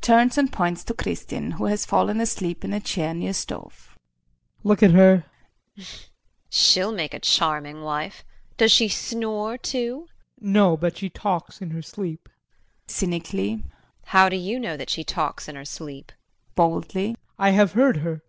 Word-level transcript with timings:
[Turns 0.00 0.38
and 0.38 0.50
points 0.50 0.82
to 0.84 0.94
Kristin, 0.94 1.52
who 1.58 1.66
has 1.66 1.84
fallen 1.84 2.18
asleep 2.18 2.64
in 2.64 2.72
a 2.72 2.80
chair 2.80 3.12
near 3.12 3.34
stove]. 3.34 3.94
Look 4.64 4.82
at 4.82 4.92
her. 4.92 5.26
JULIE. 5.76 5.86
She'll 6.48 6.92
make 6.92 7.12
a 7.12 7.18
charming 7.18 7.82
wife! 7.82 8.24
Does 8.56 8.72
she 8.72 8.88
snore 8.88 9.58
too? 9.58 10.08
JEAN. 10.40 10.52
No, 10.54 10.76
but 10.78 10.96
she 10.96 11.10
talks 11.10 11.60
in 11.60 11.72
her 11.72 11.82
sleep. 11.82 12.30
JULIE 12.86 12.86
[Cynically]. 12.94 13.64
How 14.04 14.30
do 14.30 14.36
you 14.36 14.58
know 14.58 14.78
that 14.78 14.88
she 14.88 15.04
talks 15.04 15.46
in 15.46 15.56
her 15.56 15.66
sleep? 15.66 16.06
JEAN 16.10 16.16
[Boldly]. 16.54 17.16
I 17.38 17.50
have 17.50 17.72
heard 17.72 17.98
her. 17.98 18.22